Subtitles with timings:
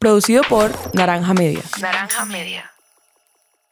[0.00, 1.60] Producido por Naranja Media.
[1.78, 2.70] Naranja Media.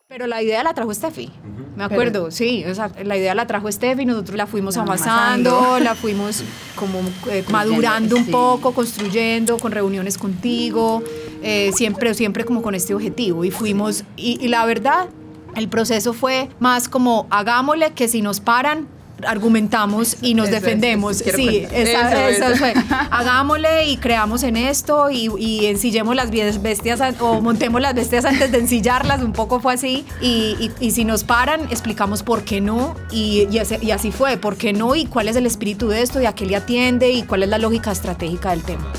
[0.09, 1.31] Pero la idea la trajo Steffi,
[1.75, 5.57] me acuerdo, sí, o sea, la idea la trajo Steffi, nosotros la fuimos La amasando,
[5.57, 5.81] amasando.
[5.81, 6.45] la fuimos
[6.77, 8.31] como eh, madurando un sí.
[8.31, 11.03] poco, construyendo, con reuniones contigo,
[11.43, 13.47] eh, siempre, siempre como con este objetivo.
[13.47, 15.09] Y fuimos, y, y la verdad,
[15.57, 18.87] el proceso fue más como hagámosle que si nos paran,
[19.27, 21.21] argumentamos y nos Eso defendemos.
[21.21, 21.79] eso sí, contar.
[21.81, 22.57] esa- Eso, eso eso.
[22.59, 22.75] fue.
[23.11, 28.53] Hagámosle y creamos en esto y, y ensillemos las bestias o montemos las bestias antes
[28.53, 30.05] de ensillarlas, un poco fue así.
[30.21, 32.95] Y, y- y si nos paran, explicamos por qué no.
[33.11, 36.03] Y, y ese- y así fue, por qué no y cuál es el espíritu de
[36.03, 38.93] esto y a qué le atiende y cuál es la lógica estratégica del tema.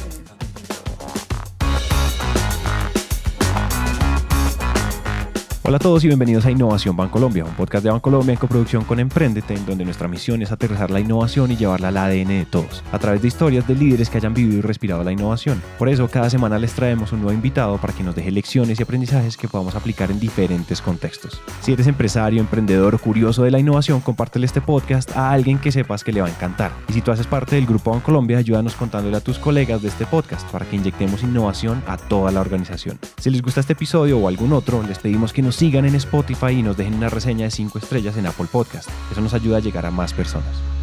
[5.61, 8.97] Hola a todos y bienvenidos a Innovación Bancolombia, un podcast de Bancolombia en coproducción con
[8.97, 12.81] Emprendete, en donde nuestra misión es aterrizar la innovación y llevarla al ADN de todos,
[12.93, 15.61] a través de historias de líderes que hayan vivido y respirado la innovación.
[15.77, 18.83] Por eso, cada semana les traemos un nuevo invitado para que nos deje lecciones y
[18.83, 21.41] aprendizajes que podamos aplicar en diferentes contextos.
[21.61, 25.73] Si eres empresario, emprendedor o curioso de la innovación, compártele este podcast a alguien que
[25.73, 26.71] sepas que le va a encantar.
[26.87, 30.05] Y si tú haces parte del Grupo Bancolombia, ayúdanos contándole a tus colegas de este
[30.05, 32.97] podcast para que inyectemos innovación a toda la organización.
[33.17, 36.51] Si les gusta este episodio o algún otro, les pedimos que nos sigan en Spotify
[36.51, 38.89] y nos dejen una reseña de 5 estrellas en Apple Podcast.
[39.11, 40.78] Eso nos ayuda a llegar a más personas.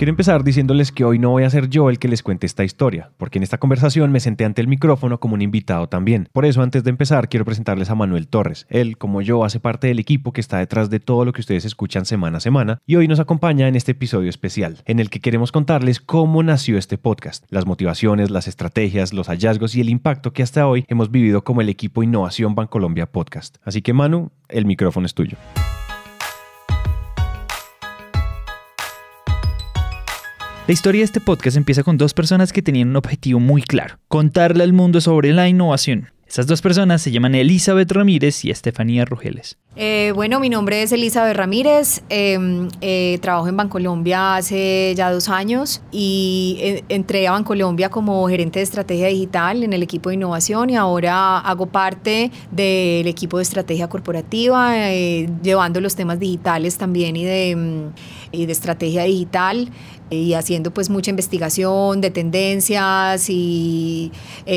[0.00, 2.64] Quiero empezar diciéndoles que hoy no voy a ser yo el que les cuente esta
[2.64, 6.26] historia, porque en esta conversación me senté ante el micrófono como un invitado también.
[6.32, 8.66] Por eso, antes de empezar, quiero presentarles a Manuel Torres.
[8.70, 11.66] Él, como yo, hace parte del equipo que está detrás de todo lo que ustedes
[11.66, 15.20] escuchan semana a semana y hoy nos acompaña en este episodio especial, en el que
[15.20, 20.32] queremos contarles cómo nació este podcast, las motivaciones, las estrategias, los hallazgos y el impacto
[20.32, 23.58] que hasta hoy hemos vivido como el equipo Innovación Bancolombia Podcast.
[23.64, 25.36] Así que, Manu, el micrófono es tuyo.
[30.70, 33.98] La historia de este podcast empieza con dos personas que tenían un objetivo muy claro,
[34.06, 36.12] contarle al mundo sobre la innovación.
[36.28, 39.58] Esas dos personas se llaman Elizabeth Ramírez y Estefanía Rugeles.
[39.76, 45.28] Eh, bueno, mi nombre es Elizabeth Ramírez, eh, eh, trabajo en Bancolombia hace ya dos
[45.28, 50.16] años y eh, entré a Bancolombia como gerente de estrategia digital en el equipo de
[50.16, 54.74] innovación y ahora hago parte del equipo de estrategia corporativa,
[55.40, 57.90] llevando los temas digitales también y de,
[58.32, 59.70] de estrategia digital
[60.10, 64.10] y haciendo pues mucha investigación de tendencias y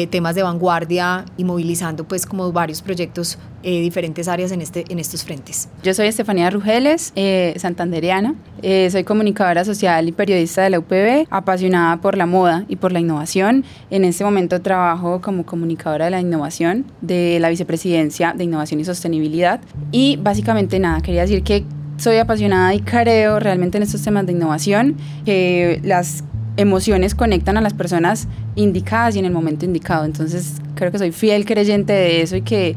[0.10, 5.00] temas de vanguardia y movilizando pues como varios proyectos eh, diferentes áreas en, este, en
[5.00, 5.70] estos frentes.
[5.84, 8.36] Yo soy Estefanía Rugeles, eh, santandereana.
[8.62, 12.92] Eh, soy comunicadora social y periodista de la UPB, apasionada por la moda y por
[12.92, 13.64] la innovación.
[13.90, 18.86] En este momento trabajo como comunicadora de la innovación de la Vicepresidencia de Innovación y
[18.86, 19.62] Sostenibilidad.
[19.92, 21.64] Y básicamente nada, quería decir que
[21.98, 26.24] soy apasionada y creo realmente en estos temas de innovación, que las
[26.58, 30.06] emociones conectan a las personas indicadas y en el momento indicado.
[30.06, 32.76] Entonces creo que soy fiel creyente de eso y que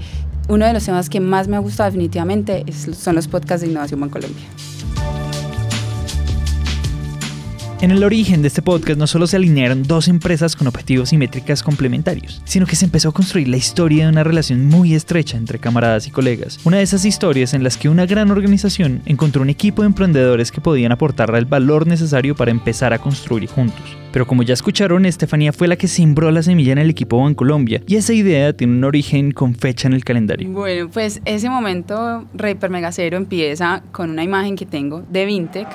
[0.49, 4.01] uno de los temas que más me ha gustado definitivamente son los podcasts de Innovación
[4.01, 4.45] Bancolombia.
[7.83, 11.19] En el origen de este podcast no solo se alinearon dos empresas con objetivos y
[11.19, 15.37] métricas complementarios, sino que se empezó a construir la historia de una relación muy estrecha
[15.37, 16.59] entre camaradas y colegas.
[16.65, 20.51] Una de esas historias en las que una gran organización encontró un equipo de emprendedores
[20.51, 23.85] que podían aportarle el valor necesario para empezar a construir juntos.
[24.17, 27.83] Pero como ya escucharon, Estefanía fue la que sembró la semilla en el equipo Bancolombia
[27.87, 30.49] y esa idea tiene un origen con fecha en el calendario.
[30.49, 35.69] Bueno, pues ese momento Reaper Megacero empieza con una imagen que tengo de Vintec.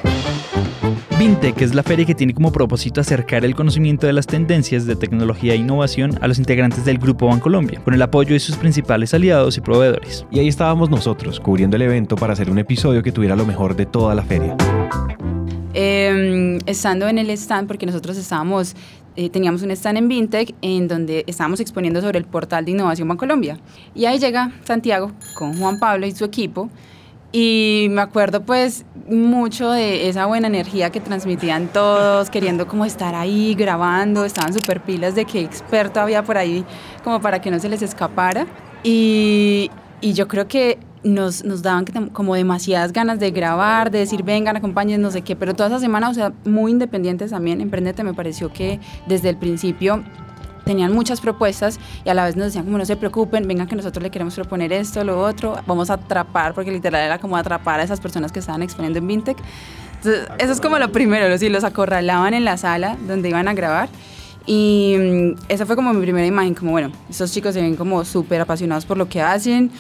[1.20, 4.96] Vintec es la feria que tiene como propósito acercar el conocimiento de las tendencias de
[4.96, 9.14] tecnología e innovación a los integrantes del Grupo Bancolombia, con el apoyo de sus principales
[9.14, 10.26] aliados y proveedores.
[10.32, 13.76] Y ahí estábamos nosotros, cubriendo el evento para hacer un episodio que tuviera lo mejor
[13.76, 14.58] de toda la feria.
[15.74, 18.76] Eh, estando en el stand, porque nosotros estábamos,
[19.16, 23.08] eh, teníamos un stand en Vintec en donde estábamos exponiendo sobre el portal de Innovación
[23.08, 23.58] Bancolombia.
[23.96, 26.70] Y ahí llega Santiago con Juan Pablo y su equipo.
[27.34, 33.16] Y me acuerdo pues mucho de esa buena energía que transmitían todos, queriendo como estar
[33.16, 36.66] ahí grabando, estaban súper pilas de qué experto había por ahí
[37.06, 38.48] como para que no se les escapara.
[38.84, 44.24] Y, y yo creo que nos, nos daban como demasiadas ganas de grabar, de decir,
[44.24, 47.62] vengan, acompañen, no sé qué, pero toda esa semana, o sea, muy independientes también.
[47.62, 50.04] Emprendete me pareció que desde el principio
[50.64, 53.76] tenían muchas propuestas y a la vez nos decían como no se preocupen, vengan que
[53.76, 57.80] nosotros le queremos proponer esto, lo otro, vamos a atrapar, porque literal era como atrapar
[57.80, 59.38] a esas personas que estaban exponiendo en Vintec.
[59.98, 63.54] Entonces, eso es como lo primero, los, los acorralaban en la sala donde iban a
[63.54, 63.90] grabar.
[64.46, 68.04] Y mm, esa fue como mi primera imagen, como bueno, estos chicos se ven como
[68.06, 69.72] súper apasionados por lo que hacen,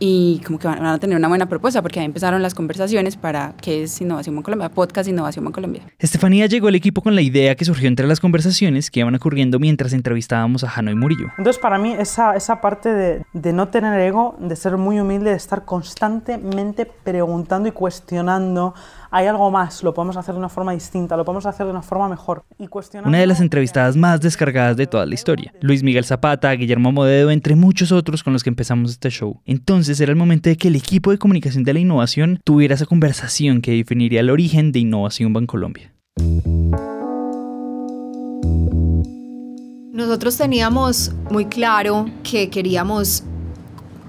[0.00, 3.54] y como que van, a tener una buena propuesta porque ahí empezaron las conversaciones para
[3.60, 5.82] qué es Innovación en Colombia, podcast Innovación en Colombia.
[5.98, 9.58] Estefanía llegó al equipo con la idea que surgió entre las conversaciones que iban ocurriendo
[9.58, 11.26] mientras entrevistábamos a Hanoi Murillo.
[11.36, 15.30] Entonces para mí esa, esa parte de, de no tener ego, de ser muy humilde,
[15.30, 18.74] de estar constantemente preguntando y cuestionando
[19.10, 21.82] hay algo más, lo podemos hacer de una forma distinta, lo podemos hacer de una
[21.82, 22.44] forma mejor.
[22.58, 22.68] Y
[23.04, 25.52] una de las entrevistadas más descargadas de toda la historia.
[25.60, 29.40] Luis Miguel Zapata, Guillermo Modedo, entre muchos otros con los que empezamos este show.
[29.44, 32.86] Entonces era el momento de que el equipo de comunicación de la innovación tuviera esa
[32.86, 35.92] conversación que definiría el origen de Innovación Bancolombia.
[39.92, 43.24] Nosotros teníamos muy claro que queríamos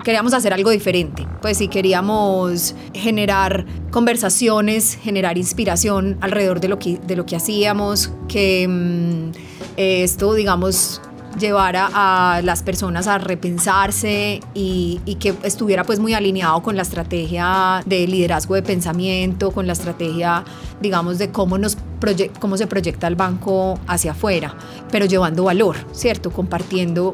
[0.03, 1.27] queríamos hacer algo diferente.
[1.41, 8.11] Pues sí, queríamos generar conversaciones, generar inspiración alrededor de lo que, de lo que hacíamos,
[8.27, 9.31] que mm,
[9.77, 11.01] esto, digamos,
[11.39, 17.83] llevara a las personas a repensarse y, que estuviera pues muy alineado con la estrategia
[17.85, 20.43] de liderazgo de pensamiento, con la estrategia,
[20.81, 21.77] digamos, de cómo, nos
[22.39, 24.55] cómo se proyecta el banco hacia afuera,
[24.91, 26.31] pero llevando valor, ¿cierto?
[26.31, 27.13] Compartiendo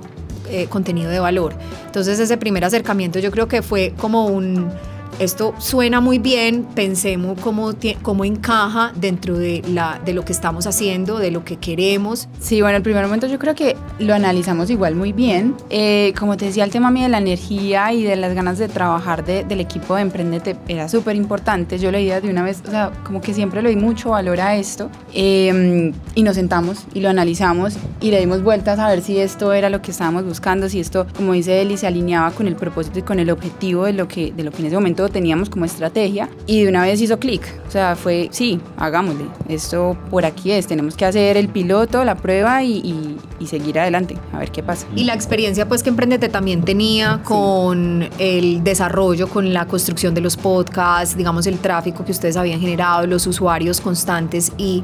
[0.50, 1.54] eh, contenido de valor.
[1.86, 4.70] Entonces ese primer acercamiento yo creo que fue como un
[5.20, 10.68] esto suena muy bien, pensemos cómo, cómo encaja dentro de, la, de lo que estamos
[10.68, 12.28] haciendo, de lo que queremos.
[12.40, 15.56] Sí, bueno, el primer momento yo creo que lo analizamos igual muy bien.
[15.70, 18.68] Eh, como te decía, el tema mío de la energía y de las ganas de
[18.68, 21.80] trabajar del equipo de Emprendete era súper importante.
[21.80, 24.56] Yo leía de una vez, o sea, como que siempre le di mucho valor a
[24.56, 24.90] esto.
[25.14, 29.54] Em, y nos sentamos y lo analizamos y le dimos vueltas a ver si esto
[29.54, 33.00] era lo que estábamos buscando, si esto, como dice Eli, se alineaba con el propósito
[33.00, 35.66] y con el objetivo de lo que, de lo que en ese momento teníamos como
[35.66, 37.42] estrategia y de una vez hizo clic.
[37.68, 42.16] O sea, fue, sí, hagámosle, esto por aquí es, tenemos que hacer el piloto, la
[42.16, 44.88] prueba y, y, seguir adelante, a ver qué pasa.
[44.96, 50.22] Y la experiencia pues que Emprendete también tenía con el desarrollo, con la construcción de
[50.22, 54.84] los podcasts, digamos el tráfico que ustedes habían generado, los usuarios constantes y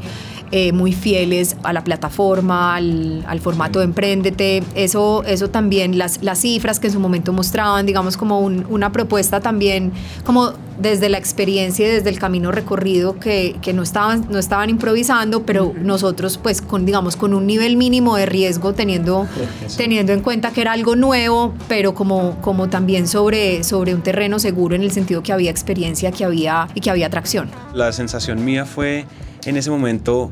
[0.55, 4.61] eh, muy fieles a la plataforma, al, al, formato de Emprendete.
[4.75, 9.39] Eso, eso también, las, las cifras que en su momento mostraban, digamos, como una propuesta
[9.39, 9.91] también,
[10.23, 14.69] como desde la experiencia y desde el camino recorrido que, que no, estaban, no estaban
[14.69, 19.25] improvisando, pero nosotros, pues, con, digamos, con un nivel mínimo de riesgo, teniendo,
[19.75, 24.38] teniendo en cuenta que era algo nuevo, pero como, como también sobre, sobre un terreno
[24.38, 27.50] seguro en el sentido que había experiencia que había, y que había atracción.
[27.73, 29.07] La sensación mía fue
[29.45, 30.31] en ese momento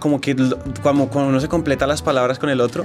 [0.00, 0.34] como que
[0.82, 2.84] como cuando uno se completa las palabras con el otro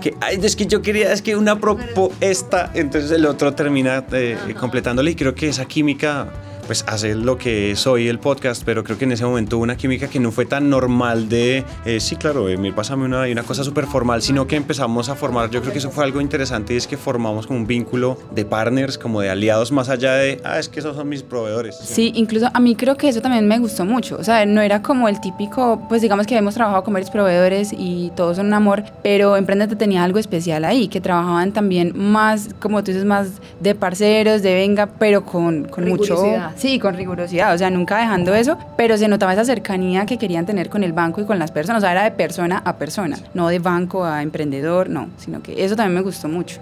[0.00, 4.38] que ay, es que yo quería es que una propuesta entonces el otro termina eh,
[4.58, 6.28] completándole y creo que esa química
[6.66, 9.76] pues hace lo que soy el podcast, pero creo que en ese momento hubo una
[9.76, 13.64] química que no fue tan normal de, eh, sí, claro, Emil, pásame una, una cosa
[13.64, 16.76] súper formal, sino que empezamos a formar, yo creo que eso fue algo interesante y
[16.76, 20.58] es que formamos como un vínculo de partners, como de aliados más allá de, ah,
[20.58, 21.76] es que esos son mis proveedores.
[21.76, 24.82] Sí, incluso a mí creo que eso también me gustó mucho, o sea, no era
[24.82, 28.54] como el típico, pues digamos que hemos trabajado con varios proveedores y todos son un
[28.54, 33.28] amor, pero Emprendete tenía algo especial ahí, que trabajaban también más, como tú dices, más
[33.60, 36.16] de parceros, de venga, pero con, con mucho
[36.56, 40.46] Sí, con rigurosidad, o sea, nunca dejando eso, pero se notaba esa cercanía que querían
[40.46, 43.18] tener con el banco y con las personas, o sea, era de persona a persona,
[43.34, 46.60] no de banco a emprendedor, no, sino que eso también me gustó mucho.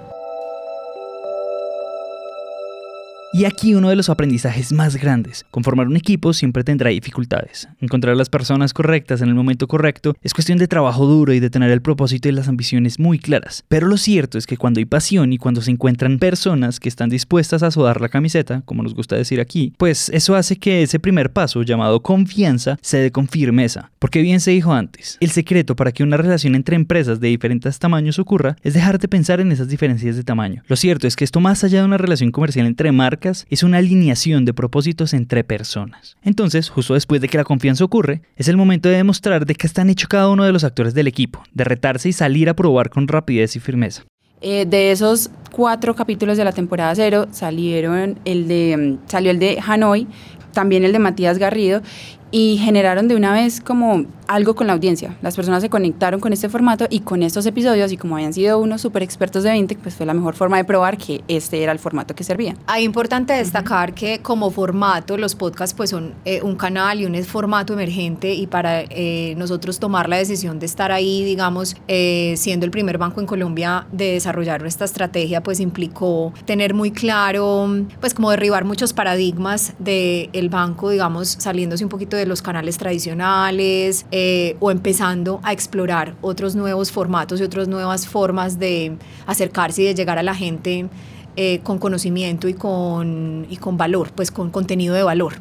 [3.33, 5.47] Y aquí uno de los aprendizajes más grandes.
[5.53, 7.69] Conformar un equipo siempre tendrá dificultades.
[7.81, 11.49] Encontrar las personas correctas en el momento correcto es cuestión de trabajo duro y de
[11.49, 13.65] tener el propósito y las ambiciones muy claras.
[13.69, 17.09] Pero lo cierto es que cuando hay pasión y cuando se encuentran personas que están
[17.09, 20.99] dispuestas a sudar la camiseta, como nos gusta decir aquí, pues eso hace que ese
[20.99, 23.93] primer paso llamado confianza se dé con firmeza.
[24.01, 27.79] Porque bien se dijo antes, el secreto para que una relación entre empresas de diferentes
[27.79, 30.65] tamaños ocurra es dejar de pensar en esas diferencias de tamaño.
[30.67, 33.79] Lo cierto es que esto más allá de una relación comercial entre marcas, es una
[33.79, 36.17] alineación de propósitos entre personas.
[36.23, 39.67] Entonces, justo después de que la confianza ocurre, es el momento de demostrar de qué
[39.67, 42.91] están hechos cada uno de los actores del equipo, de retarse y salir a probar
[42.91, 44.05] con rapidez y firmeza.
[44.43, 49.39] Eh, de esos cuatro capítulos de la temporada cero salieron el de, mm, salió el
[49.39, 50.07] de Hanoi,
[50.53, 51.83] también el de Matías Garrido
[52.31, 55.17] y generaron de una vez como algo con la audiencia.
[55.23, 58.61] Las personas se conectaron con este formato y con estos episodios y como habían sido
[58.61, 61.73] unos super expertos de 20, pues fue la mejor forma de probar que este era
[61.73, 62.55] el formato que servía.
[62.69, 67.21] Hay importante destacar que como formato los podcasts pues son eh, un canal y un
[67.25, 72.65] formato emergente y para eh, nosotros tomar la decisión de estar ahí, digamos, eh, siendo
[72.65, 77.69] el primer banco en Colombia de desarrollar esta estrategia, pues implicó tener muy claro,
[78.01, 84.07] pues como derribar muchos paradigmas del banco, digamos, saliéndose un poquito de los canales tradicionales
[84.11, 88.97] eh, o empezando a explorar otros nuevos formatos y otras nuevas formas de
[89.27, 90.89] acercarse y de llegar a la gente
[91.37, 95.35] eh, con conocimiento y con, y con valor, pues con contenido de valor.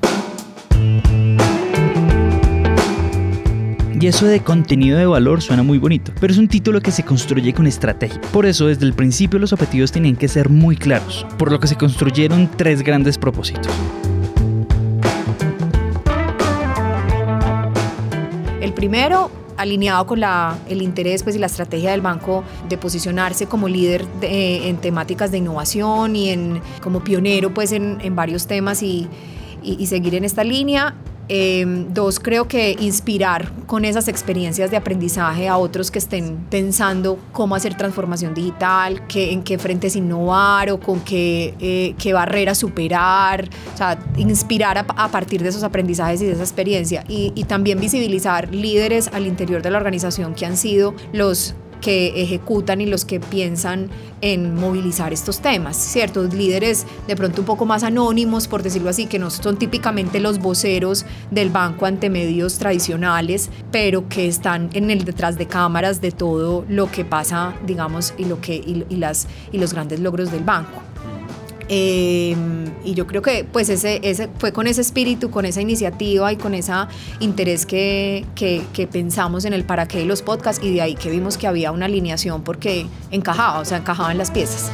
[4.02, 7.04] Y eso de contenido de valor suena muy bonito, pero es un título que se
[7.04, 8.22] construye con estrategia.
[8.32, 11.68] Por eso, desde el principio los objetivos tenían que ser muy claros, por lo que
[11.68, 13.74] se construyeron tres grandes propósitos.
[18.80, 23.68] Primero, alineado con la, el interés pues, y la estrategia del banco de posicionarse como
[23.68, 28.82] líder de- en temáticas de innovación y en, como pionero pues, en, en varios temas
[28.82, 29.08] y
[29.86, 30.96] seguir en esta línea.
[31.32, 37.20] Eh, dos, creo que inspirar con esas experiencias de aprendizaje a otros que estén pensando
[37.32, 42.58] cómo hacer transformación digital, qué, en qué frentes innovar o con qué, eh, qué barreras
[42.58, 47.80] superar, o sea, inspirar a, partir de esos aprendizajes y de esa experiencia y también
[47.80, 53.06] visibilizar líderes al interior de la organización que han sido los que ejecutan y los
[53.06, 53.90] que piensan
[54.22, 56.24] en movilizar estos temas, ¿cierto?
[56.24, 60.40] Líderes de pronto un poco más anónimos, por decirlo así, que no son típicamente los
[60.40, 66.12] voceros del banco ante medios tradicionales, pero que están en el detrás de cámaras de
[66.12, 70.44] todo lo que pasa, digamos, y, lo que, y, las, y los grandes logros del
[70.44, 70.82] banco.
[71.70, 72.36] Eh,
[72.84, 76.56] y yo creo que pues ese, fue con ese espíritu, con esa iniciativa y con
[76.56, 76.74] ese
[77.20, 80.96] interés que, que, que pensamos en el para qué de los podcasts y de ahí
[80.96, 84.72] que vimos que había una alineación porque encajaba, o sea, encajaban las piezas.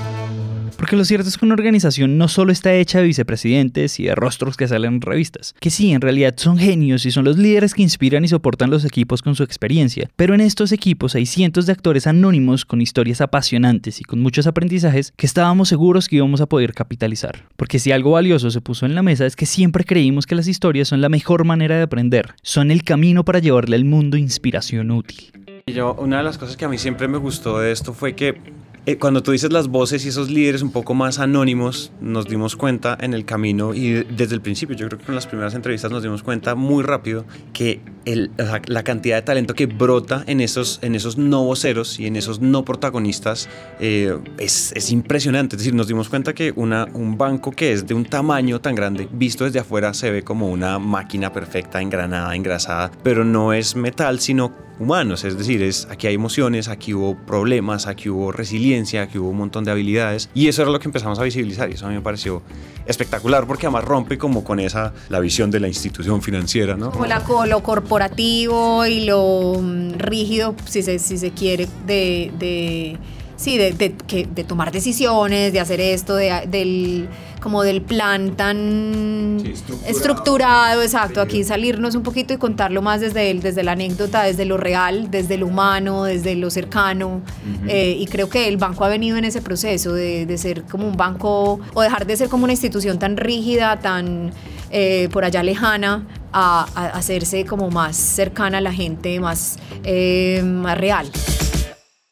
[0.85, 4.13] Porque lo cierto es que una organización no solo está hecha de vicepresidentes y de
[4.13, 7.73] rostros que salen en revistas, que sí, en realidad son genios y son los líderes
[7.73, 11.65] que inspiran y soportan los equipos con su experiencia, pero en estos equipos hay cientos
[11.65, 16.39] de actores anónimos con historias apasionantes y con muchos aprendizajes que estábamos seguros que íbamos
[16.39, 17.45] a poder capitalizar.
[17.55, 20.47] Porque si algo valioso se puso en la mesa es que siempre creímos que las
[20.47, 24.91] historias son la mejor manera de aprender, son el camino para llevarle al mundo inspiración
[24.91, 25.31] útil.
[25.65, 28.13] Y yo, una de las cosas que a mí siempre me gustó de esto fue
[28.13, 28.39] que
[28.85, 32.55] eh, cuando tú dices las voces y esos líderes un poco más anónimos, nos dimos
[32.55, 35.91] cuenta en el camino y desde el principio, yo creo que en las primeras entrevistas
[35.91, 37.81] nos dimos cuenta muy rápido que
[38.67, 42.39] la cantidad de talento que brota en esos, en esos no voceros y en esos
[42.39, 43.49] no protagonistas
[43.79, 45.55] eh, es, es impresionante.
[45.55, 48.75] Es decir, nos dimos cuenta que una, un banco que es de un tamaño tan
[48.75, 53.75] grande, visto desde afuera, se ve como una máquina perfecta, engranada, engrasada, pero no es
[53.75, 59.03] metal, sino humanos, es decir, es, aquí hay emociones, aquí hubo problemas, aquí hubo resiliencia,
[59.03, 61.73] aquí hubo un montón de habilidades y eso era lo que empezamos a visibilizar y
[61.73, 62.41] eso a mí me pareció
[62.85, 66.91] espectacular porque además rompe como con esa, la visión de la institución financiera, ¿no?
[66.91, 72.97] Como lo corporativo y lo mm, rígido, si se, si se quiere, de, de
[73.35, 73.95] sí, de, de,
[74.33, 77.07] de, tomar decisiones, de hacer esto, de, del,
[77.45, 79.91] como del plan tan sí, estructurado.
[79.91, 80.81] estructurado.
[80.81, 81.21] exacto.
[81.21, 85.11] Aquí salirnos un poquito y contarlo más desde, el, desde la anécdota, desde lo real,
[85.11, 87.07] desde lo humano, desde lo cercano.
[87.17, 87.69] Uh -huh.
[87.69, 90.87] eh, y creo que el banco ha venido en ese proceso de, de, ser como
[90.87, 94.31] un banco, o dejar de ser como una institución tan rígida, tan
[94.71, 100.41] eh, por allá lejana, a, a, hacerse como más cercana a la gente, más, eh,
[100.43, 101.11] más real.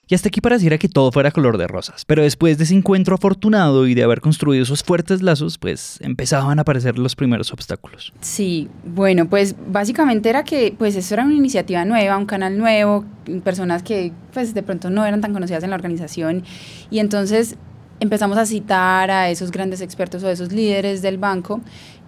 [0.08, 2.04] Y hasta aquí pareciera que todo fuera color de rosas.
[2.06, 6.60] Pero después de ese encuentro afortunado y de haber construido esos fuertes lazos, pues empezaban
[6.60, 8.12] a aparecer los primeros obstáculos.
[8.20, 13.06] Sí, bueno, pues básicamente era que pues eso era una iniciativa nueva, un canal nuevo,
[13.46, 16.44] personas que pues de pronto no eran tan conocidas en la organización
[16.92, 17.56] y entonces
[18.02, 21.62] empezamos a citar a esos grandes expertos o a esos líderes del banco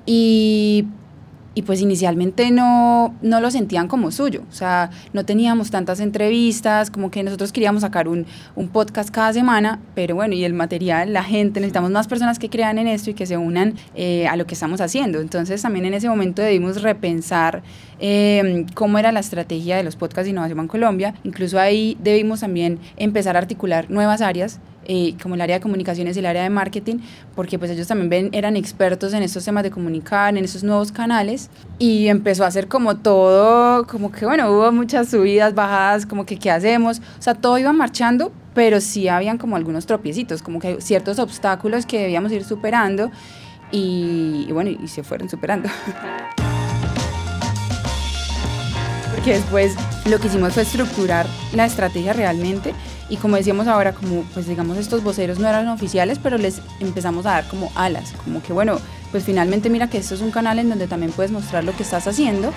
[0.05, 0.85] y
[1.55, 6.91] y pues inicialmente no, no lo sentían como suyo, o sea, no teníamos tantas entrevistas,
[6.91, 11.13] como que nosotros queríamos sacar un, un, podcast cada semana, pero bueno, y el material,
[11.13, 14.35] la gente, necesitamos más personas que crean en esto y que se unan eh, a
[14.35, 15.21] lo que estamos haciendo.
[15.21, 17.63] Entonces también en ese momento debimos repensar
[17.99, 22.41] eh, cómo era la estrategia de los podcasts de innovación en Colombia, incluso ahí debimos
[22.41, 26.43] también empezar a articular nuevas áreas eh, como el área de comunicaciones y el área
[26.43, 26.97] de marketing,
[27.35, 30.91] porque pues ellos también ven, eran expertos en estos temas de comunicar, en esos nuevos
[30.91, 31.49] canales,
[31.79, 36.37] y empezó a hacer como todo, como que bueno, hubo muchas subidas, bajadas, como que
[36.37, 40.81] qué hacemos, o sea, todo iba marchando, pero sí habían como algunos tropiecitos, como que
[40.81, 43.11] ciertos obstáculos que debíamos ir superando,
[43.71, 45.69] y, y bueno, y se fueron superando.
[49.25, 49.73] porque después
[50.07, 52.75] lo que hicimos fue estructurar la estrategia realmente
[53.09, 57.25] y como decíamos ahora, como pues digamos estos voceros no eran oficiales, pero les empezamos
[57.25, 58.77] a dar como alas, como que bueno,
[59.11, 61.81] pues finalmente mira que esto es un canal en donde también puedes mostrar lo que
[61.81, 62.53] estás haciendo.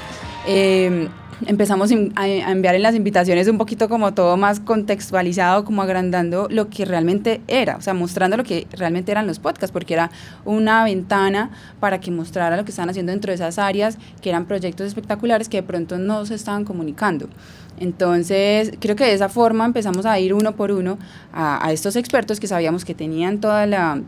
[0.47, 1.09] Eh,
[1.47, 6.69] empezamos a enviar en las invitaciones un poquito como todo más contextualizado, como agrandando lo
[6.69, 10.11] que realmente era, o sea, mostrando lo que realmente eran los podcasts, porque era
[10.45, 14.47] una ventana para que mostrara lo que estaban haciendo dentro de esas áreas, que eran
[14.47, 17.29] proyectos espectaculares que de pronto no se estaban comunicando.
[17.81, 20.99] Entonces, creo que de esa forma empezamos a ir uno por uno
[21.33, 24.03] a, a estos expertos que sabíamos que tenían toda la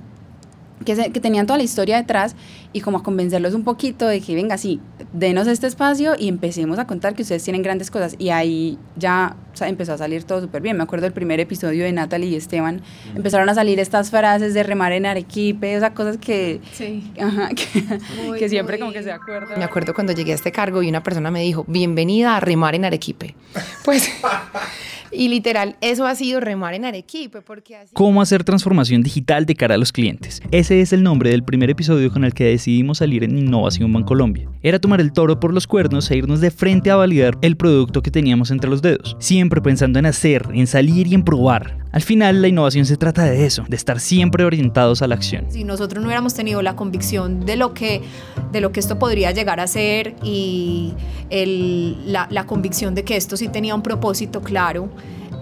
[0.84, 2.34] que, se- que tenían toda la historia detrás
[2.72, 4.80] y como a convencerlos un poquito de que venga, sí,
[5.12, 8.14] denos este espacio y empecemos a contar que ustedes tienen grandes cosas.
[8.18, 10.76] Y ahí ya o sea, empezó a salir todo súper bien.
[10.76, 12.80] Me acuerdo del primer episodio de Natalie y Esteban,
[13.14, 17.10] empezaron a salir estas frases de remar en Arequipe, o sea, cosas que, Sí.
[17.20, 17.82] ajá, que,
[18.24, 19.58] Muy, que siempre muy- como que se acuerdan.
[19.58, 22.74] Me acuerdo cuando llegué a este cargo y una persona me dijo, bienvenida a remar
[22.76, 23.34] en Arequipe.
[23.84, 24.08] Pues,
[25.12, 27.76] y literal, eso ha sido remar en Arequipe, porque.
[27.92, 30.42] ¿Cómo hacer transformación digital de cara a los clientes?
[30.50, 34.48] Ese es el nombre del primer episodio con el que decidimos salir en Innovación Bancolombia.
[34.62, 38.02] Era tomar el toro por los cuernos e irnos de frente a validar el producto
[38.02, 41.79] que teníamos entre los dedos, siempre pensando en hacer, en salir y en probar.
[41.92, 45.46] Al final, la innovación se trata de eso, de estar siempre orientados a la acción.
[45.50, 48.02] Si nosotros no hubiéramos tenido la convicción de lo que,
[48.52, 50.94] de lo que esto podría llegar a ser y
[51.30, 54.88] la convicción de que esto sí tenía un propósito claro,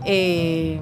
[0.07, 0.81] eh,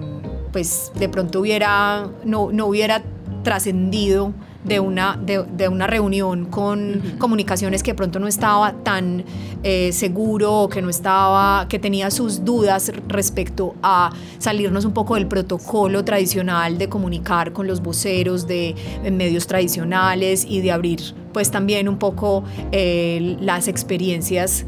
[0.52, 3.02] pues de pronto hubiera, no, no hubiera
[3.42, 4.32] trascendido
[4.66, 9.24] de una, de, de una reunión con comunicaciones que de pronto no estaba tan
[9.62, 15.14] eh, seguro o que no estaba, que tenía sus dudas respecto a salirnos un poco
[15.14, 18.74] del protocolo tradicional de comunicar con los voceros de,
[19.10, 21.00] medios tradicionales y de abrir
[21.32, 24.66] pues también un poco eh, las experiencias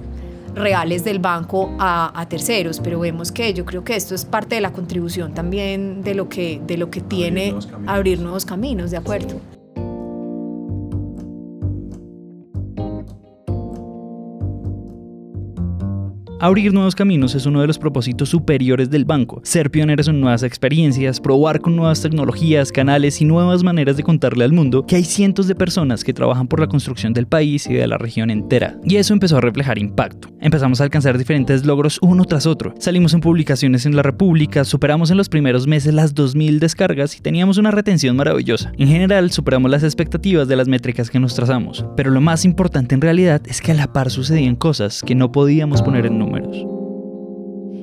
[0.54, 4.56] reales del banco a, a terceros, pero vemos que yo creo que esto es parte
[4.56, 7.94] de la contribución también de lo que, de lo que tiene nuevos caminos.
[7.94, 9.57] abrir nuevos caminos, de acuerdo.
[16.40, 19.40] Abrir nuevos caminos es uno de los propósitos superiores del banco.
[19.42, 24.44] Ser pioneros en nuevas experiencias, probar con nuevas tecnologías, canales y nuevas maneras de contarle
[24.44, 27.74] al mundo que hay cientos de personas que trabajan por la construcción del país y
[27.74, 28.78] de la región entera.
[28.84, 30.28] Y eso empezó a reflejar impacto.
[30.40, 32.72] Empezamos a alcanzar diferentes logros uno tras otro.
[32.78, 37.20] Salimos en publicaciones en la República, superamos en los primeros meses las 2.000 descargas y
[37.20, 38.70] teníamos una retención maravillosa.
[38.78, 41.84] En general, superamos las expectativas de las métricas que nos trazamos.
[41.96, 45.32] Pero lo más importante en realidad es que a la par sucedían cosas que no
[45.32, 46.27] podíamos poner en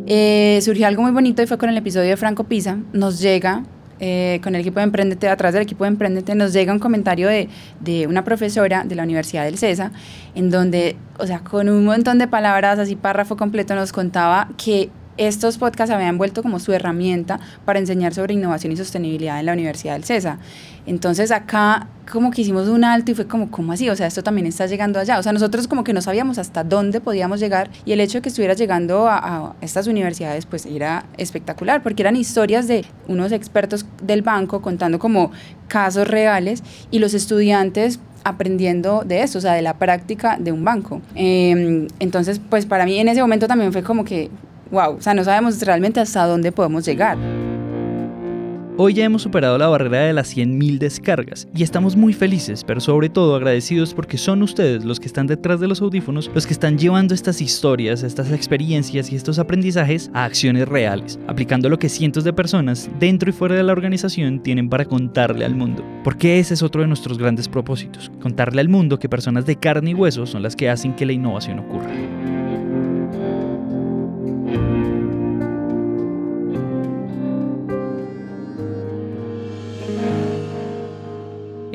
[0.08, 2.78] Eh, surgió algo muy bonito y fue con el episodio de Franco Pisa.
[2.94, 3.64] Nos llega,
[4.00, 7.28] eh, con el equipo de Emprendete, atrás del equipo de Emprendete, nos llega un comentario
[7.28, 9.92] de, de una profesora de la Universidad del CESA,
[10.36, 14.90] en donde, o sea, con un montón de palabras, así párrafo completo, nos contaba que
[15.18, 19.54] estos podcasts habían vuelto como su herramienta para enseñar sobre innovación y sostenibilidad en la
[19.54, 20.40] Universidad del CESA.
[20.86, 23.90] Entonces acá como que hicimos un alto y fue como, ¿cómo así?
[23.90, 25.18] O sea, esto también está llegando allá.
[25.18, 28.22] O sea, nosotros como que no sabíamos hasta dónde podíamos llegar y el hecho de
[28.22, 33.86] que estuviera llegando a, estas universidades pues era espectacular porque eran historias de unos expertos
[34.04, 35.32] del banco contando como
[35.68, 40.64] casos reales y los estudiantes aprendiendo de eso, o sea, de la práctica de un
[40.64, 41.02] banco.
[41.16, 44.32] Eh, entonces, pues para mí en ese momento también fue como que,
[44.76, 47.18] wow, o sea, no sabemos realmente hasta dónde podemos llegar.
[48.78, 52.82] Hoy ya hemos superado la barrera de las 100.000 descargas y estamos muy felices, pero
[52.82, 56.52] sobre todo agradecidos porque son ustedes los que están detrás de los audífonos, los que
[56.52, 61.88] están llevando estas historias, estas experiencias y estos aprendizajes a acciones reales, aplicando lo que
[61.88, 65.82] cientos de personas dentro y fuera de la organización tienen para contarle al mundo.
[66.04, 69.92] Porque ese es otro de nuestros grandes propósitos, contarle al mundo que personas de carne
[69.92, 72.25] y hueso son las que hacen que la innovación ocurra.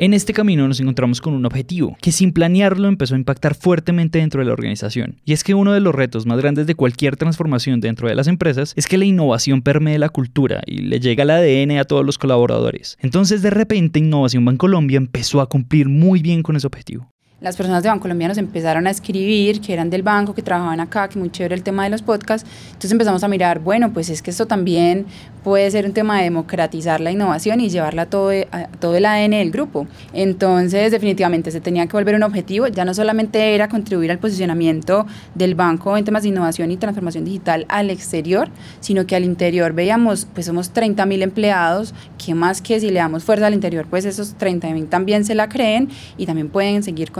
[0.01, 4.17] En este camino nos encontramos con un objetivo que sin planearlo empezó a impactar fuertemente
[4.17, 5.21] dentro de la organización.
[5.25, 8.25] Y es que uno de los retos más grandes de cualquier transformación dentro de las
[8.25, 12.03] empresas es que la innovación permee la cultura y le llega al ADN a todos
[12.03, 12.97] los colaboradores.
[12.99, 17.11] Entonces de repente Innovación Bancolombia empezó a cumplir muy bien con ese objetivo.
[17.41, 21.09] Las personas de Bancolombia nos empezaron a escribir, que eran del banco, que trabajaban acá,
[21.09, 22.47] que muy chévere el tema de los podcasts.
[22.67, 25.07] Entonces empezamos a mirar, bueno, pues es que esto también
[25.43, 29.07] puede ser un tema de democratizar la innovación y llevarla a todo, a todo el
[29.07, 29.87] ADN del grupo.
[30.13, 32.67] Entonces, definitivamente se tenía que volver un objetivo.
[32.67, 37.25] Ya no solamente era contribuir al posicionamiento del banco en temas de innovación y transformación
[37.25, 38.49] digital al exterior,
[38.81, 42.99] sino que al interior veíamos, pues somos 30 mil empleados, que más que si le
[42.99, 46.83] damos fuerza al interior, pues esos 30 mil también se la creen y también pueden
[46.83, 47.11] seguir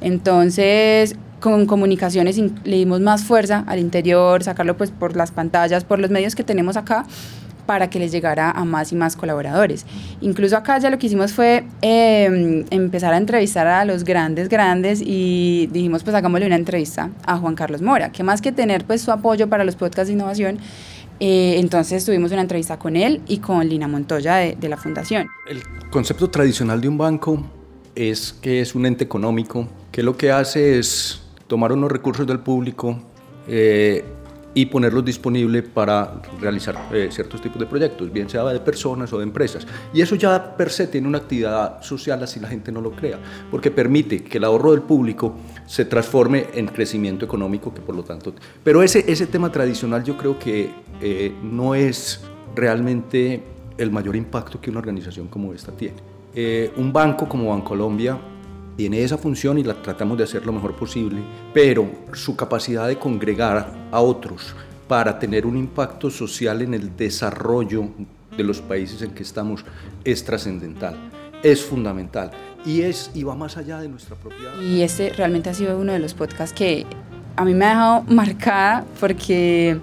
[0.00, 5.98] Entonces, con comunicaciones le dimos más fuerza al interior, sacarlo pues por las pantallas, por
[5.98, 7.04] los medios que tenemos acá
[7.66, 9.86] para que les llegara a más y más colaboradores.
[10.20, 15.00] Incluso acá ya lo que hicimos fue eh, empezar a entrevistar a los grandes, grandes
[15.04, 19.02] y dijimos pues hagámosle una entrevista a Juan Carlos Mora, que más que tener pues
[19.02, 20.58] su apoyo para los podcasts de innovación,
[21.20, 25.28] eh, entonces tuvimos una entrevista con él y con Lina Montoya de, de la Fundación.
[25.48, 27.44] El concepto tradicional de un banco
[27.94, 32.40] es que es un ente económico que lo que hace es tomar unos recursos del
[32.40, 32.98] público,
[33.46, 34.04] eh,
[34.54, 39.18] y ponerlos disponibles para realizar eh, ciertos tipos de proyectos, bien sea de personas o
[39.18, 39.66] de empresas.
[39.94, 43.18] Y eso ya per se tiene una actividad social, así la gente no lo crea,
[43.50, 45.34] porque permite que el ahorro del público
[45.66, 48.34] se transforme en crecimiento económico, que por lo tanto...
[48.62, 52.20] Pero ese, ese tema tradicional yo creo que eh, no es
[52.54, 53.42] realmente
[53.78, 56.11] el mayor impacto que una organización como esta tiene.
[56.34, 58.18] Eh, un banco como Bancolombia
[58.76, 61.20] tiene esa función y la tratamos de hacer lo mejor posible,
[61.52, 64.54] pero su capacidad de congregar a otros
[64.88, 67.88] para tener un impacto social en el desarrollo
[68.36, 69.64] de los países en que estamos
[70.04, 70.96] es trascendental,
[71.42, 72.30] es fundamental
[72.64, 74.54] y, es, y va más allá de nuestra propia...
[74.62, 76.86] Y este realmente ha sido uno de los podcasts que
[77.36, 79.78] a mí me ha dejado marcada porque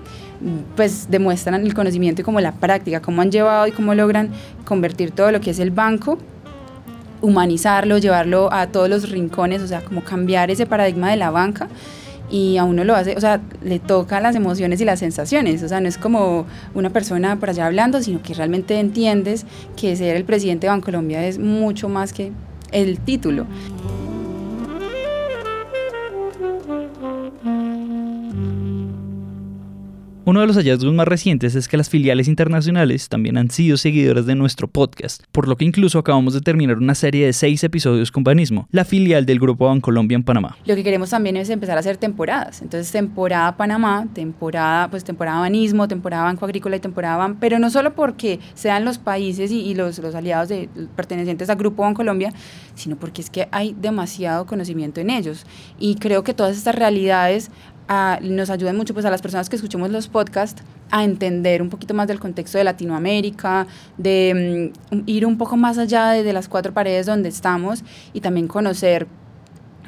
[0.76, 4.32] pues demuestran el conocimiento y como la práctica, cómo han llevado y cómo logran
[4.64, 6.18] convertir todo lo que es el banco
[7.22, 11.68] humanizarlo, llevarlo a todos los rincones, o sea, como cambiar ese paradigma de la banca
[12.32, 15.68] y a uno lo hace, o sea, le toca las emociones y las sensaciones, o
[15.68, 20.16] sea, no es como una persona por allá hablando, sino que realmente entiendes que ser
[20.16, 22.32] el presidente de Bancolombia es mucho más que
[22.72, 23.46] el título.
[30.30, 34.28] Uno de los hallazgos más recientes es que las filiales internacionales también han sido seguidoras
[34.28, 38.12] de nuestro podcast, por lo que incluso acabamos de terminar una serie de seis episodios
[38.12, 40.56] con Banismo, la filial del Grupo Bancolombia en Panamá.
[40.68, 42.62] Lo que queremos también es empezar a hacer temporadas.
[42.62, 47.72] Entonces, temporada Panamá, temporada, pues temporada Banismo, temporada Banco Agrícola y temporada Ban, pero no
[47.72, 52.32] solo porque sean los países y, los, aliados de, pertenecientes al Grupo Bancolombia,
[52.76, 55.48] sino porque es que hay demasiado conocimiento en ellos.
[55.80, 57.50] Y creo que todas estas realidades
[58.22, 61.94] nos ayuden mucho pues, a las personas que escuchemos los podcasts a entender un poquito
[61.94, 63.66] más del contexto de Latinoamérica,
[63.98, 68.48] de mm, ir un poco más allá de, las cuatro paredes donde estamos y también
[68.48, 69.08] conocer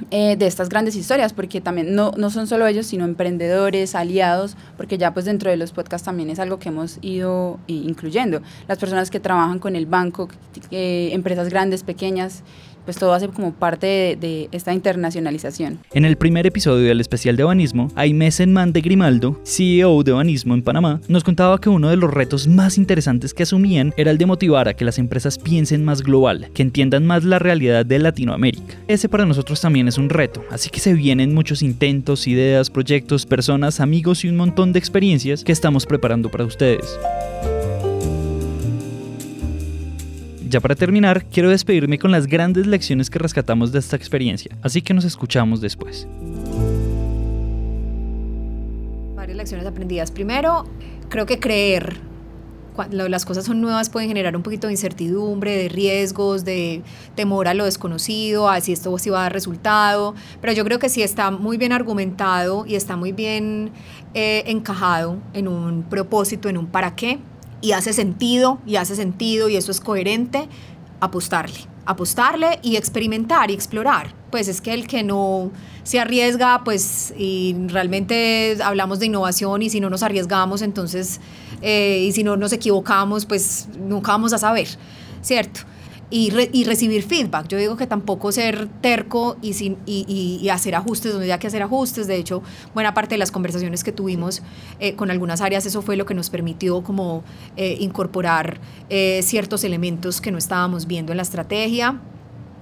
[0.10, 4.58] eh, de estas grandes historias, porque también no, no son solo ellos, sino emprendedores, aliados,
[4.76, 8.42] porque ya pues dentro de los podcasts también es algo que hemos ido eh, incluyendo.
[8.68, 10.28] Las personas que trabajan con el banco,
[10.72, 12.42] eh, empresas grandes, pequeñas,
[12.86, 15.80] pues todo hace como parte de, esta internacionalización.
[15.94, 20.54] En el primer episodio del especial de Banismo, Aimé Senman de Grimaldo, CEO de Banismo
[20.54, 24.18] en Panamá, nos contaba que uno de los retos más interesantes que asumían era el
[24.18, 28.00] de motivar a que las empresas piensen más global, que entiendan más la realidad de
[28.00, 28.76] Latinoamérica.
[28.88, 33.26] Ese para nosotros también es un reto, así que se vienen muchos intentos, ideas, proyectos,
[33.26, 37.00] personas, amigos y un montón de experiencias que estamos preparando para ustedes.
[40.52, 44.82] Ya para terminar, quiero despedirme con las grandes lecciones que rescatamos de esta experiencia, así
[44.82, 46.06] que nos escuchamos después.
[49.16, 50.12] Varias lecciones aprendidas.
[50.12, 50.66] Primero,
[51.08, 52.02] creo que creer
[52.76, 56.82] cuando las cosas son nuevas pueden generar un poquito de incertidumbre, de riesgos, de
[57.16, 60.80] temor a lo desconocido, a si esto sí va a dar resultado, pero yo creo
[60.80, 63.72] que si está muy bien argumentado y está muy bien
[64.14, 67.20] eh, encajado en un propósito, en un para qué,
[67.62, 70.50] y hace sentido, y hace sentido, y eso es coherente,
[71.00, 74.14] apostarle, apostarle y experimentar y explorar.
[74.32, 75.52] Pues es que el que no
[75.84, 81.20] se arriesga, pues y realmente hablamos de innovación y si no nos arriesgamos, entonces,
[81.62, 84.68] eh, y si no nos equivocamos, pues nunca vamos a saber,
[85.22, 85.62] ¿cierto?
[86.12, 87.48] Y, recibir feedback.
[87.48, 91.64] Yo digo que tampoco ser terco y, sin, y, hacer ajustes donde haya que hacer
[91.64, 92.06] ajustes.
[92.06, 92.44] De hecho,
[92.74, 94.44] buena parte de las conversaciones que tuvimos
[94.80, 97.24] eh, con algunas áreas, eso fue lo que nos permitió como
[97.56, 102.02] eh, incorporar eh, ciertos elementos que no estábamos viendo en la estrategia.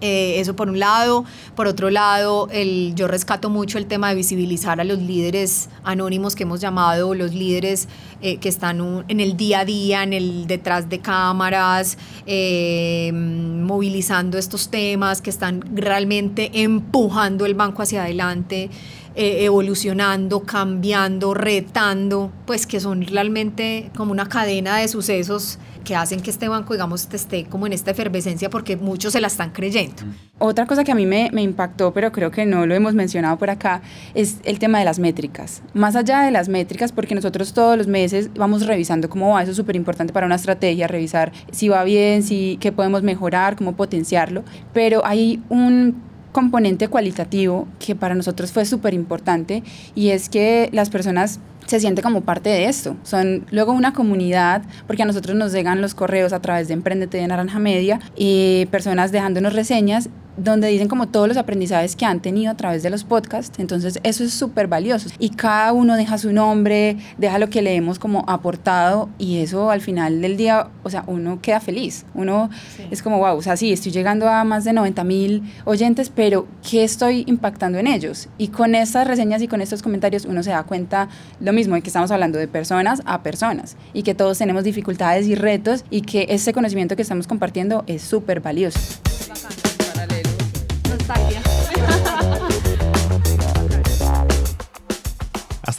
[0.01, 1.25] Eh, eso por un lado.
[1.55, 6.35] Por otro lado, el, yo rescato mucho el tema de visibilizar a los líderes anónimos
[6.35, 7.88] que hemos llamado, los líderes
[8.21, 14.38] eh, que están en el día a día, en el detrás de cámaras, eh, movilizando
[14.38, 18.69] estos temas, que están realmente empujando el banco hacia adelante.
[19.21, 25.59] evolucionando, cambiando, retando, pues que son realmente como una cadena de sucesos
[25.89, 29.25] que hacen que este banco, digamos, esté como en esta efervescencia porque muchos se la
[29.25, 30.04] están creyendo.
[30.38, 33.39] Otra cosa que a mí me, me, impactó, pero creo que no lo hemos mencionado
[33.39, 33.82] por acá,
[34.13, 35.63] es el tema de las métricas.
[35.73, 39.49] Más allá de las métricas, porque nosotros todos los meses vamos revisando cómo va, eso
[39.49, 43.75] es súper importante para una estrategia, revisar si va bien, si, qué podemos mejorar, cómo
[43.75, 49.63] potenciarlo, pero hay un componente cualitativo que para nosotros fue súper importante
[49.95, 52.97] y es que las personas se siente como parte de esto.
[53.03, 57.17] Son luego una comunidad, porque a nosotros nos llegan los correos a través de Emprendete
[57.17, 62.21] de Naranja Media y personas dejándonos reseñas donde dicen como todos los aprendizajes que han
[62.21, 63.60] tenido a través de los podcasts.
[63.60, 65.10] Entonces eso es súper valioso.
[65.19, 69.69] Y cada uno deja su nombre, deja lo que le hemos como aportado y eso
[69.69, 72.06] al final del día, o sea, uno queda feliz.
[72.13, 72.49] Uno
[72.91, 76.47] es como, wow, o sea, sí, estoy llegando a más de 90 mil oyentes, pero
[76.67, 78.30] ¿qué estoy impactando en ellos?
[78.38, 81.82] Y con estas reseñas y con estos comentarios uno se da cuenta lo mismo, de
[81.82, 86.02] que estamos hablando de personas a personas y que todos tenemos dificultades y retos y
[86.02, 88.80] que ese conocimiento que estamos compartiendo es súper valioso.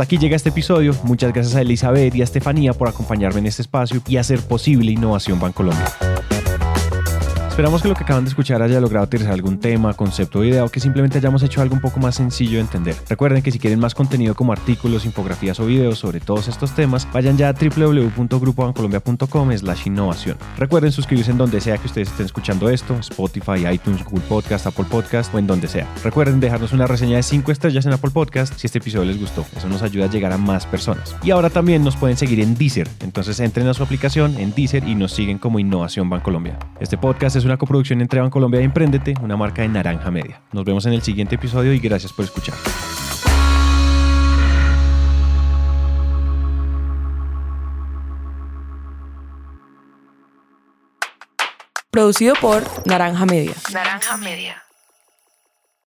[0.00, 0.96] Hasta aquí llega este episodio.
[1.02, 4.92] Muchas gracias a Elizabeth y a Estefanía por acompañarme en este espacio y hacer posible
[4.92, 5.84] Innovación Bancolombia.
[7.60, 10.64] Esperamos que lo que acaban de escuchar haya logrado aterrizar algún tema, concepto o idea
[10.64, 12.96] o que simplemente hayamos hecho algo un poco más sencillo de entender.
[13.06, 17.06] Recuerden que si quieren más contenido como artículos, infografías o videos sobre todos estos temas,
[17.12, 20.38] vayan ya a www.grupobancolombia.com slash innovación.
[20.56, 24.86] Recuerden suscribirse en donde sea que ustedes estén escuchando esto, Spotify, iTunes, Google Podcast, Apple
[24.90, 25.86] Podcast o en donde sea.
[26.02, 29.44] Recuerden dejarnos una reseña de 5 estrellas en Apple Podcast si este episodio les gustó.
[29.54, 31.14] Eso nos ayuda a llegar a más personas.
[31.22, 32.88] Y ahora también nos pueden seguir en Deezer.
[33.00, 36.58] Entonces entren a su aplicación en Deezer y nos siguen como Innovación Bancolombia.
[36.80, 40.40] Este podcast es una coproducción entre Bancolombia y Emprendete, una marca de Naranja Media.
[40.52, 42.54] Nos vemos en el siguiente episodio y gracias por escuchar.
[51.90, 53.54] Producido por Naranja Media.
[53.72, 54.62] Naranja Media.